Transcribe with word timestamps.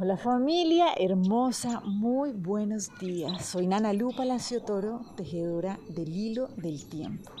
Hola 0.00 0.16
familia 0.16 0.94
hermosa, 0.96 1.80
muy 1.80 2.30
buenos 2.30 2.96
días. 3.00 3.44
Soy 3.44 3.66
Nana 3.66 3.92
Lu 3.92 4.14
Palacio 4.14 4.62
Toro, 4.62 5.00
tejedora 5.16 5.76
del 5.88 6.14
hilo 6.14 6.46
del 6.56 6.88
tiempo. 6.88 7.32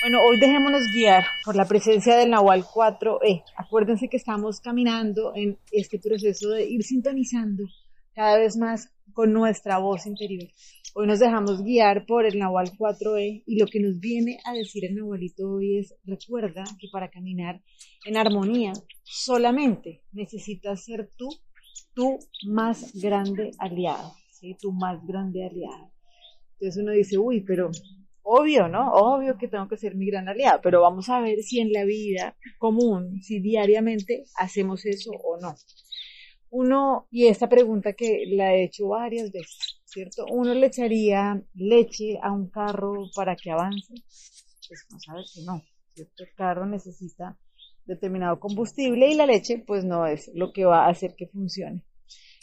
Bueno, 0.00 0.20
hoy 0.22 0.38
dejémonos 0.38 0.82
guiar 0.94 1.24
por 1.44 1.56
la 1.56 1.64
presencia 1.64 2.16
del 2.16 2.30
Nahual 2.30 2.62
4E. 2.62 3.42
Acuérdense 3.56 4.08
que 4.08 4.16
estamos 4.16 4.60
caminando 4.60 5.32
en 5.34 5.58
este 5.72 5.98
proceso 5.98 6.50
de 6.50 6.64
ir 6.64 6.84
sintonizando 6.84 7.64
cada 8.14 8.38
vez 8.38 8.56
más 8.56 8.90
con 9.12 9.32
nuestra 9.32 9.78
voz 9.78 10.06
interior. 10.06 10.48
Hoy 10.94 11.06
nos 11.06 11.18
dejamos 11.18 11.62
guiar 11.62 12.06
por 12.06 12.24
el 12.24 12.38
Nahual 12.38 12.72
4E 12.72 13.42
y 13.46 13.58
lo 13.58 13.66
que 13.66 13.78
nos 13.78 14.00
viene 14.00 14.38
a 14.44 14.52
decir 14.54 14.84
el 14.86 14.94
Nahualito 14.94 15.48
hoy 15.48 15.78
es, 15.78 15.94
recuerda 16.04 16.64
que 16.80 16.88
para 16.90 17.10
caminar 17.10 17.62
en 18.06 18.16
armonía 18.16 18.72
solamente 19.04 20.02
necesitas 20.12 20.84
ser 20.84 21.10
tú, 21.16 21.28
tu 21.94 22.18
más 22.48 22.92
grande 22.94 23.50
aliado, 23.58 24.12
¿sí? 24.30 24.56
tu 24.58 24.72
más 24.72 25.06
grande 25.06 25.44
aliado. 25.44 25.92
Entonces 26.54 26.82
uno 26.82 26.92
dice, 26.92 27.18
uy, 27.18 27.42
pero 27.42 27.70
obvio, 28.22 28.68
¿no? 28.68 28.92
Obvio 28.92 29.36
que 29.36 29.48
tengo 29.48 29.68
que 29.68 29.76
ser 29.76 29.94
mi 29.94 30.06
gran 30.06 30.28
aliado, 30.28 30.60
pero 30.62 30.80
vamos 30.80 31.10
a 31.10 31.20
ver 31.20 31.42
si 31.42 31.60
en 31.60 31.70
la 31.70 31.84
vida 31.84 32.36
común, 32.58 33.22
si 33.22 33.40
diariamente 33.40 34.24
hacemos 34.36 34.86
eso 34.86 35.10
o 35.10 35.38
no. 35.38 35.54
Uno, 36.50 37.08
y 37.10 37.26
esta 37.26 37.48
pregunta 37.48 37.92
que 37.92 38.24
la 38.26 38.54
he 38.54 38.64
hecho 38.64 38.88
varias 38.88 39.30
veces, 39.30 39.77
¿cierto? 39.88 40.26
Uno 40.30 40.54
le 40.54 40.66
echaría 40.66 41.42
leche 41.54 42.18
a 42.22 42.32
un 42.32 42.50
carro 42.50 42.94
para 43.14 43.34
que 43.36 43.50
avance. 43.50 43.94
Pues 44.68 44.86
no 44.90 45.00
sabe 45.00 45.22
que 45.34 45.42
no, 45.44 45.62
¿cierto? 45.94 46.24
El 46.24 46.34
carro 46.34 46.66
necesita 46.66 47.38
determinado 47.86 48.38
combustible 48.38 49.08
y 49.08 49.14
la 49.14 49.24
leche 49.24 49.64
pues 49.66 49.84
no 49.84 50.06
es 50.06 50.30
lo 50.34 50.52
que 50.52 50.66
va 50.66 50.84
a 50.84 50.90
hacer 50.90 51.14
que 51.16 51.26
funcione. 51.26 51.84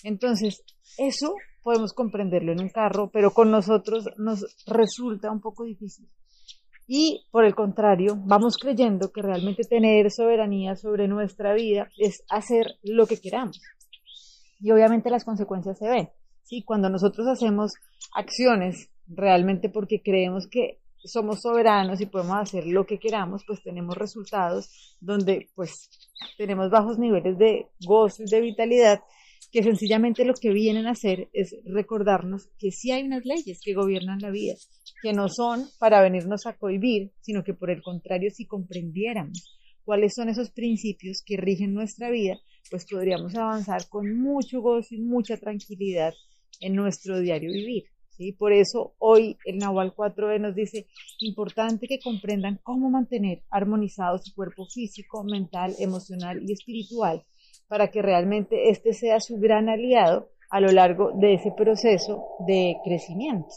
Entonces, 0.04 0.64
eso 0.98 1.36
podemos 1.62 1.94
comprenderlo 1.94 2.52
en 2.52 2.62
un 2.62 2.70
carro, 2.70 3.10
pero 3.12 3.32
con 3.32 3.52
nosotros 3.52 4.06
nos 4.18 4.46
resulta 4.66 5.32
un 5.32 5.42
poco 5.42 5.66
difícil. 5.66 6.10
Y 6.88 7.26
por 7.32 7.46
el 7.46 7.56
contrario, 7.56 8.16
vamos 8.26 8.58
creyendo 8.58 9.12
que 9.12 9.22
realmente 9.22 9.64
tener 9.64 10.12
soberanía 10.12 10.76
sobre 10.76 11.08
nuestra 11.08 11.54
vida 11.54 11.90
es 11.98 12.24
hacer 12.30 12.78
lo 12.84 13.08
que 13.08 13.20
queramos. 13.20 13.60
Y 14.60 14.72
obviamente 14.72 15.10
las 15.10 15.26
consecuencias 15.26 15.78
se 15.80 15.90
ven. 15.90 16.10
¿Sí? 16.46 16.64
Cuando 16.64 16.90
nosotros 16.90 17.28
hacemos 17.28 17.74
acciones 18.16 18.90
realmente 19.08 19.70
porque 19.70 20.02
creemos 20.02 20.48
que 20.48 20.80
somos 21.04 21.42
soberanos 21.42 22.02
y 22.02 22.08
podemos 22.08 22.38
hacer 22.38 22.66
lo 22.66 22.86
que 22.86 22.98
queramos, 22.98 23.44
pues 23.46 23.62
tenemos 23.62 23.96
resultados 23.98 24.98
donde 25.00 25.50
pues 25.56 25.90
tenemos 26.38 26.70
bajos 26.72 26.98
niveles 26.98 27.38
de 27.38 27.68
gozo 27.86 28.24
y 28.24 28.30
de 28.30 28.42
vitalidad 28.42 29.00
que 29.52 29.64
sencillamente 29.64 30.26
lo 30.26 30.34
que 30.34 30.52
vienen 30.52 30.88
a 30.88 30.92
hacer 30.92 31.30
es 31.32 31.56
recordarnos 31.66 32.50
que 32.60 32.72
sí 32.72 32.92
hay 32.92 33.04
unas 33.04 33.24
leyes 33.24 33.60
que 33.64 33.74
gobiernan 33.74 34.20
la 34.20 34.30
vida, 34.30 34.56
que 35.02 35.14
no 35.14 35.30
son 35.30 35.66
para 35.80 36.02
venirnos 36.02 36.46
a 36.46 36.58
cohibir, 36.58 37.12
sino 37.22 37.44
que 37.44 37.54
por 37.54 37.70
el 37.70 37.82
contrario, 37.82 38.32
si 38.32 38.46
comprendiéramos 38.46 39.58
cuáles 39.86 40.14
son 40.16 40.30
esos 40.30 40.50
principios 40.50 41.22
que 41.26 41.38
rigen 41.38 41.74
nuestra 41.74 42.10
vida, 42.10 42.38
pues 42.70 42.86
podríamos 42.90 43.36
avanzar 43.36 43.88
con 43.88 44.20
mucho 44.20 44.60
gozo 44.60 44.96
y 44.96 45.02
mucha 45.02 45.38
tranquilidad 45.38 46.14
en 46.62 46.76
nuestro 46.76 47.20
diario 47.20 47.52
vivir. 47.52 47.86
¿sí? 48.10 48.32
Por 48.34 48.54
eso 48.54 48.96
hoy 49.00 49.38
el 49.46 49.58
Nahual 49.58 49.94
4 49.94 50.40
nos 50.40 50.56
dice, 50.56 50.88
importante 51.20 51.88
que 51.88 52.00
comprendan 52.00 52.60
cómo 52.64 52.90
mantener 52.90 53.44
armonizado 53.50 54.18
su 54.18 54.34
cuerpo 54.34 54.66
físico, 54.66 55.24
mental, 55.24 55.76
emocional 55.80 56.42
y 56.48 56.54
espiritual 56.54 57.24
para 57.68 57.90
que 57.90 58.02
realmente 58.02 58.70
este 58.70 58.94
sea 58.94 59.20
su 59.20 59.38
gran 59.38 59.70
aliado 59.70 60.30
a 60.50 60.62
lo 60.62 60.72
largo 60.72 61.12
de 61.20 61.34
ese 61.34 61.52
proceso 61.52 62.24
de 62.48 62.76
crecimiento. 62.84 63.50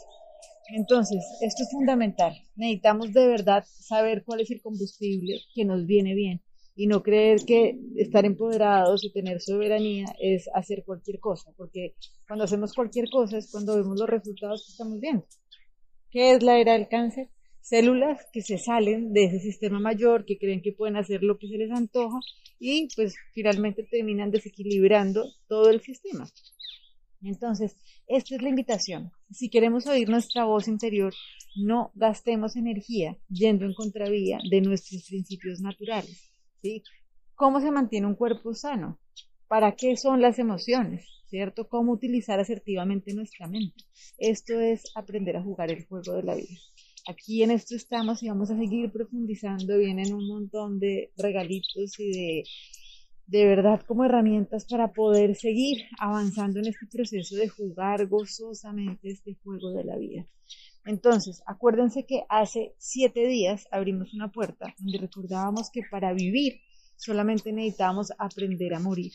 Entonces, 0.75 1.23
esto 1.41 1.63
es 1.63 1.71
fundamental. 1.71 2.33
Necesitamos 2.55 3.13
de 3.13 3.27
verdad 3.27 3.63
saber 3.67 4.23
cuál 4.23 4.41
es 4.41 4.51
el 4.51 4.61
combustible 4.61 5.39
que 5.55 5.65
nos 5.65 5.85
viene 5.85 6.13
bien 6.13 6.41
y 6.79 6.87
no 6.87 7.03
creer 7.03 7.41
que 7.45 7.77
estar 7.97 8.23
empoderados 8.23 9.03
y 9.03 9.11
tener 9.11 9.41
soberanía 9.41 10.05
es 10.17 10.49
hacer 10.53 10.85
cualquier 10.85 11.19
cosa, 11.19 11.51
porque 11.57 11.97
cuando 12.25 12.45
hacemos 12.45 12.73
cualquier 12.73 13.09
cosa 13.09 13.37
es 13.37 13.51
cuando 13.51 13.75
vemos 13.75 13.99
los 13.99 14.07
resultados 14.07 14.63
que 14.65 14.71
estamos 14.71 15.01
viendo. 15.01 15.25
¿Qué 16.09 16.31
es 16.31 16.41
la 16.41 16.57
era 16.57 16.71
del 16.71 16.87
cáncer? 16.87 17.27
Células 17.59 18.25
que 18.31 18.41
se 18.41 18.57
salen 18.57 19.11
de 19.11 19.25
ese 19.25 19.39
sistema 19.39 19.81
mayor, 19.81 20.23
que 20.23 20.37
creen 20.37 20.61
que 20.61 20.71
pueden 20.71 20.95
hacer 20.95 21.21
lo 21.21 21.37
que 21.37 21.49
se 21.49 21.57
les 21.57 21.69
antoja 21.69 22.17
y 22.59 22.87
pues 22.95 23.13
finalmente 23.33 23.83
terminan 23.83 24.31
desequilibrando 24.31 25.25
todo 25.49 25.69
el 25.69 25.81
sistema. 25.81 26.29
Entonces, 27.21 27.75
esta 28.07 28.35
es 28.35 28.41
la 28.41 28.47
invitación. 28.47 29.11
Si 29.29 29.49
queremos 29.49 29.85
oír 29.85 30.07
nuestra 30.07 30.45
voz 30.45 30.69
interior, 30.69 31.13
no 31.57 31.91
gastemos 31.93 32.55
energía 32.55 33.17
yendo 33.27 33.65
en 33.65 33.73
contravía 33.73 34.39
de 34.49 34.61
nuestros 34.61 35.03
principios 35.09 35.59
naturales 35.59 36.28
¿Cómo 37.35 37.61
se 37.61 37.71
mantiene 37.71 38.07
un 38.07 38.15
cuerpo 38.15 38.53
sano? 38.53 38.99
¿Para 39.47 39.75
qué 39.75 39.95
son 39.95 40.21
las 40.21 40.39
emociones? 40.39 41.05
¿Cierto? 41.27 41.69
¿Cómo 41.69 41.93
utilizar 41.93 42.39
asertivamente 42.39 43.13
nuestra 43.13 43.47
mente? 43.47 43.83
Esto 44.17 44.59
es 44.59 44.83
aprender 44.95 45.37
a 45.37 45.43
jugar 45.43 45.71
el 45.71 45.85
juego 45.85 46.15
de 46.15 46.23
la 46.23 46.35
vida. 46.35 46.57
Aquí 47.07 47.43
en 47.43 47.51
esto 47.51 47.75
estamos 47.75 48.21
y 48.23 48.29
vamos 48.29 48.51
a 48.51 48.57
seguir 48.57 48.91
profundizando. 48.91 49.77
Vienen 49.77 50.13
un 50.13 50.27
montón 50.27 50.79
de 50.79 51.11
regalitos 51.17 51.99
y 51.99 52.11
de, 52.11 52.43
de 53.27 53.45
verdad 53.45 53.81
como 53.87 54.05
herramientas 54.05 54.65
para 54.65 54.91
poder 54.91 55.35
seguir 55.35 55.85
avanzando 55.99 56.59
en 56.59 56.67
este 56.67 56.87
proceso 56.87 57.35
de 57.35 57.47
jugar 57.47 58.07
gozosamente 58.07 59.11
este 59.11 59.35
juego 59.43 59.71
de 59.71 59.83
la 59.85 59.97
vida. 59.97 60.25
Entonces, 60.89 61.43
acuérdense 61.45 62.07
que 62.07 62.23
hace 62.29 62.73
siete 62.79 63.27
días 63.27 63.67
abrimos 63.69 64.11
una 64.15 64.31
puerta 64.31 64.73
donde 64.79 64.97
recordábamos 64.97 65.69
que 65.69 65.83
para 65.83 66.13
vivir 66.13 66.61
solamente 66.95 67.53
necesitábamos 67.53 68.11
aprender 68.17 68.73
a 68.73 68.79
morir. 68.79 69.11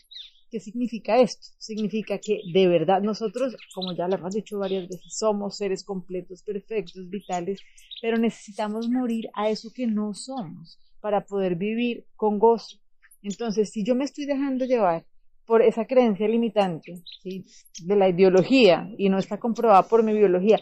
¿Qué 0.52 0.60
significa 0.60 1.18
esto? 1.18 1.48
Significa 1.58 2.18
que 2.18 2.42
de 2.52 2.68
verdad 2.68 3.02
nosotros, 3.02 3.56
como 3.74 3.92
ya 3.92 4.06
lo 4.06 4.14
hemos 4.14 4.32
dicho 4.36 4.60
varias 4.60 4.86
veces, 4.86 5.16
somos 5.18 5.56
seres 5.56 5.82
completos, 5.82 6.44
perfectos, 6.44 7.10
vitales, 7.10 7.60
pero 8.00 8.18
necesitamos 8.18 8.88
morir 8.88 9.28
a 9.34 9.50
eso 9.50 9.72
que 9.74 9.88
no 9.88 10.14
somos 10.14 10.78
para 11.00 11.26
poder 11.26 11.56
vivir 11.56 12.06
con 12.14 12.38
gozo. 12.38 12.78
Entonces, 13.20 13.70
si 13.70 13.82
yo 13.82 13.96
me 13.96 14.04
estoy 14.04 14.26
dejando 14.26 14.64
llevar 14.64 15.06
por 15.44 15.60
esa 15.60 15.86
creencia 15.88 16.28
limitante 16.28 17.02
de 17.24 17.96
la 17.96 18.08
ideología 18.08 18.88
y 18.96 19.08
no 19.08 19.18
está 19.18 19.40
comprobada 19.40 19.88
por 19.88 20.04
mi 20.04 20.12
biología, 20.12 20.60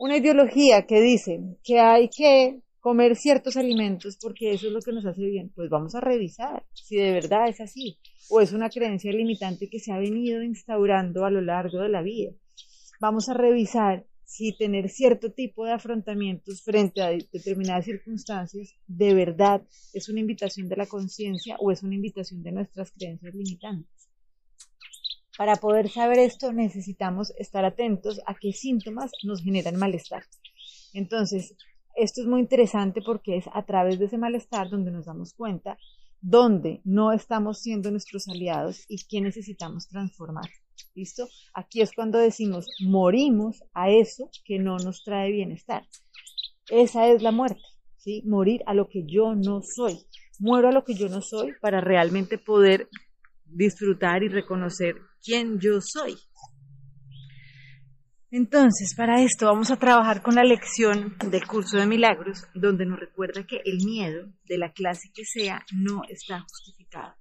una 0.00 0.16
ideología 0.16 0.86
que 0.86 0.98
dice 0.98 1.58
que 1.62 1.78
hay 1.78 2.08
que 2.08 2.62
comer 2.80 3.16
ciertos 3.16 3.58
alimentos 3.58 4.16
porque 4.16 4.54
eso 4.54 4.68
es 4.68 4.72
lo 4.72 4.80
que 4.80 4.92
nos 4.92 5.04
hace 5.04 5.22
bien, 5.22 5.52
pues 5.54 5.68
vamos 5.68 5.94
a 5.94 6.00
revisar 6.00 6.64
si 6.72 6.96
de 6.96 7.12
verdad 7.12 7.50
es 7.50 7.60
así 7.60 7.98
o 8.30 8.40
es 8.40 8.54
una 8.54 8.70
creencia 8.70 9.12
limitante 9.12 9.68
que 9.68 9.78
se 9.78 9.92
ha 9.92 9.98
venido 9.98 10.42
instaurando 10.42 11.26
a 11.26 11.30
lo 11.30 11.42
largo 11.42 11.80
de 11.80 11.90
la 11.90 12.00
vida. 12.00 12.32
Vamos 12.98 13.28
a 13.28 13.34
revisar 13.34 14.06
si 14.24 14.56
tener 14.56 14.88
cierto 14.88 15.32
tipo 15.32 15.66
de 15.66 15.72
afrontamientos 15.72 16.62
frente 16.62 17.02
a 17.02 17.10
determinadas 17.10 17.84
circunstancias 17.84 18.74
de 18.86 19.12
verdad 19.12 19.60
es 19.92 20.08
una 20.08 20.20
invitación 20.20 20.66
de 20.70 20.76
la 20.76 20.86
conciencia 20.86 21.56
o 21.58 21.72
es 21.72 21.82
una 21.82 21.96
invitación 21.96 22.42
de 22.42 22.52
nuestras 22.52 22.90
creencias 22.92 23.34
limitantes. 23.34 23.99
Para 25.40 25.56
poder 25.56 25.88
saber 25.88 26.18
esto 26.18 26.52
necesitamos 26.52 27.32
estar 27.38 27.64
atentos 27.64 28.20
a 28.26 28.34
qué 28.34 28.52
síntomas 28.52 29.10
nos 29.24 29.42
generan 29.42 29.76
malestar. 29.76 30.22
Entonces, 30.92 31.56
esto 31.96 32.20
es 32.20 32.26
muy 32.26 32.40
interesante 32.40 33.00
porque 33.00 33.38
es 33.38 33.46
a 33.54 33.64
través 33.64 33.98
de 33.98 34.04
ese 34.04 34.18
malestar 34.18 34.68
donde 34.68 34.90
nos 34.90 35.06
damos 35.06 35.32
cuenta 35.32 35.78
dónde 36.20 36.82
no 36.84 37.10
estamos 37.10 37.62
siendo 37.62 37.90
nuestros 37.90 38.28
aliados 38.28 38.84
y 38.86 38.98
qué 39.08 39.22
necesitamos 39.22 39.88
transformar. 39.88 40.44
¿Listo? 40.94 41.26
Aquí 41.54 41.80
es 41.80 41.92
cuando 41.94 42.18
decimos 42.18 42.66
morimos 42.84 43.62
a 43.72 43.88
eso 43.88 44.28
que 44.44 44.58
no 44.58 44.76
nos 44.76 45.04
trae 45.04 45.32
bienestar. 45.32 45.88
Esa 46.68 47.08
es 47.08 47.22
la 47.22 47.32
muerte, 47.32 47.62
¿sí? 47.96 48.22
Morir 48.26 48.60
a 48.66 48.74
lo 48.74 48.90
que 48.90 49.06
yo 49.06 49.34
no 49.34 49.62
soy. 49.62 50.00
Muero 50.38 50.68
a 50.68 50.72
lo 50.72 50.84
que 50.84 50.92
yo 50.92 51.08
no 51.08 51.22
soy 51.22 51.54
para 51.62 51.80
realmente 51.80 52.36
poder 52.36 52.90
disfrutar 53.46 54.22
y 54.22 54.28
reconocer 54.28 54.96
quién 55.22 55.58
yo 55.60 55.80
soy. 55.80 56.16
Entonces, 58.32 58.94
para 58.94 59.22
esto 59.22 59.46
vamos 59.46 59.72
a 59.72 59.76
trabajar 59.76 60.22
con 60.22 60.36
la 60.36 60.44
lección 60.44 61.16
del 61.30 61.46
curso 61.48 61.78
de 61.78 61.86
milagros, 61.86 62.44
donde 62.54 62.86
nos 62.86 63.00
recuerda 63.00 63.44
que 63.44 63.60
el 63.64 63.84
miedo, 63.84 64.32
de 64.44 64.56
la 64.56 64.72
clase 64.72 65.10
que 65.12 65.24
sea, 65.24 65.64
no 65.72 66.02
está 66.08 66.40
justificado. 66.40 67.16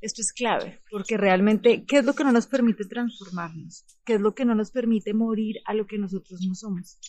Esto 0.00 0.20
es 0.20 0.32
clave, 0.32 0.82
porque 0.88 1.16
realmente, 1.16 1.84
¿qué 1.84 1.98
es 1.98 2.04
lo 2.04 2.14
que 2.14 2.22
no 2.22 2.30
nos 2.30 2.46
permite 2.46 2.84
transformarnos? 2.84 3.84
¿Qué 4.04 4.14
es 4.14 4.20
lo 4.20 4.34
que 4.34 4.44
no 4.44 4.54
nos 4.54 4.70
permite 4.70 5.14
morir 5.14 5.56
a 5.64 5.74
lo 5.74 5.86
que 5.86 5.98
nosotros 5.98 6.38
no 6.46 6.54
somos? 6.54 7.00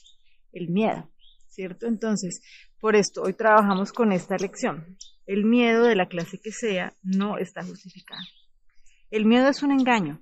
El 0.51 0.69
miedo, 0.69 1.07
¿cierto? 1.47 1.85
Entonces, 1.85 2.41
por 2.79 2.95
esto 2.95 3.21
hoy 3.21 3.33
trabajamos 3.33 3.91
con 3.91 4.13
esta 4.13 4.37
lección. 4.37 4.97
El 5.27 5.45
miedo 5.45 5.83
de 5.83 5.95
la 5.95 6.07
clase 6.07 6.39
que 6.39 6.51
sea 6.51 6.93
no 7.03 7.37
está 7.37 7.63
justificado. 7.63 8.23
El 9.09 9.25
miedo 9.25 9.47
es 9.47 9.63
un 9.63 9.71
engaño. 9.71 10.19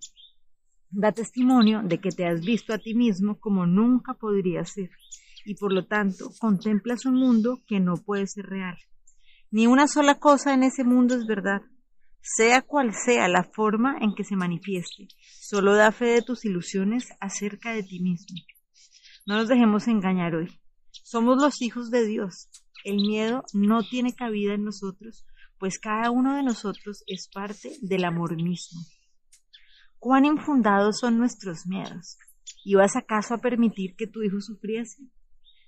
Da 0.89 1.11
testimonio 1.11 1.81
de 1.83 1.99
que 1.99 2.09
te 2.09 2.25
has 2.25 2.41
visto 2.41 2.73
a 2.73 2.77
ti 2.77 2.93
mismo 2.93 3.39
como 3.39 3.65
nunca 3.65 4.13
podría 4.13 4.63
ser 4.63 4.89
y 5.45 5.55
por 5.55 5.71
lo 5.71 5.85
tanto 5.85 6.31
contemplas 6.39 7.05
un 7.05 7.15
mundo 7.15 7.61
que 7.67 7.79
no 7.79 7.95
puede 7.97 8.27
ser 8.27 8.47
real. 8.47 8.77
Ni 9.51 9.67
una 9.67 9.87
sola 9.87 10.19
cosa 10.19 10.53
en 10.53 10.63
ese 10.63 10.83
mundo 10.83 11.15
es 11.15 11.27
verdad, 11.27 11.61
sea 12.21 12.63
cual 12.63 12.93
sea 12.93 13.27
la 13.27 13.43
forma 13.43 13.97
en 14.01 14.15
que 14.15 14.23
se 14.23 14.35
manifieste, 14.35 15.07
solo 15.39 15.75
da 15.75 15.91
fe 15.91 16.05
de 16.05 16.21
tus 16.23 16.43
ilusiones 16.45 17.09
acerca 17.19 17.71
de 17.73 17.83
ti 17.83 17.99
mismo. 18.01 18.35
No 19.27 19.35
nos 19.37 19.47
dejemos 19.47 19.87
engañar 19.87 20.35
hoy. 20.35 20.49
Somos 20.91 21.41
los 21.41 21.61
hijos 21.61 21.91
de 21.91 22.05
Dios. 22.05 22.49
El 22.83 22.97
miedo 22.97 23.43
no 23.53 23.83
tiene 23.83 24.13
cabida 24.13 24.53
en 24.53 24.63
nosotros, 24.63 25.25
pues 25.59 25.79
cada 25.79 26.11
uno 26.11 26.35
de 26.35 26.43
nosotros 26.43 27.03
es 27.07 27.29
parte 27.33 27.71
del 27.81 28.05
amor 28.05 28.35
mismo. 28.35 28.81
¿Cuán 29.99 30.25
infundados 30.25 30.99
son 30.99 31.17
nuestros 31.17 31.65
miedos? 31.65 32.17
¿Ibas 32.63 32.95
acaso 32.95 33.33
a 33.33 33.39
permitir 33.39 33.95
que 33.95 34.07
tu 34.07 34.21
hijo 34.23 34.41
sufriese? 34.41 35.03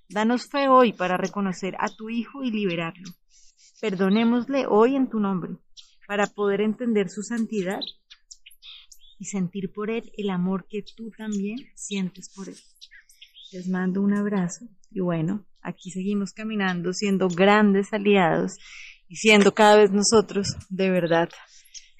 Danos 0.08 0.48
fe 0.48 0.68
hoy 0.68 0.92
para 0.92 1.16
reconocer 1.16 1.74
a 1.78 1.88
tu 1.88 2.08
hijo 2.08 2.42
y 2.42 2.50
liberarlo. 2.50 3.10
Perdonémosle 3.80 4.66
hoy 4.66 4.96
en 4.96 5.08
tu 5.08 5.20
nombre 5.20 5.56
para 6.06 6.26
poder 6.26 6.60
entender 6.60 7.08
su 7.10 7.22
santidad 7.22 7.80
y 9.18 9.26
sentir 9.26 9.72
por 9.72 9.90
Él 9.90 10.10
el 10.16 10.30
amor 10.30 10.66
que 10.68 10.82
tú 10.96 11.10
también 11.16 11.58
sientes 11.74 12.32
por 12.34 12.48
Él. 12.48 12.58
Les 13.52 13.68
mando 13.68 14.02
un 14.02 14.14
abrazo 14.14 14.66
y 14.90 15.00
bueno, 15.00 15.46
aquí 15.60 15.90
seguimos 15.90 16.32
caminando 16.32 16.92
siendo 16.92 17.28
grandes 17.28 17.92
aliados 17.92 18.58
y 19.08 19.16
siendo 19.16 19.54
cada 19.54 19.76
vez 19.76 19.90
nosotros 19.90 20.56
de 20.68 20.90
verdad 20.90 21.28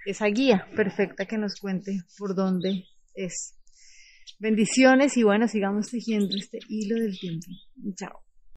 esa 0.06 0.26
guía 0.26 0.66
perfecta 0.74 1.26
que 1.26 1.36
nos 1.36 1.56
cuente 1.56 2.00
por 2.16 2.34
dónde 2.34 2.84
es. 3.14 3.54
Bendiciones 4.38 5.16
y 5.16 5.22
bueno, 5.22 5.48
sigamos 5.48 5.90
tejiendo 5.90 6.34
este 6.36 6.58
hilo 6.68 6.96
del 6.96 7.18
tiempo. 7.18 7.46
Chao. 7.94 8.27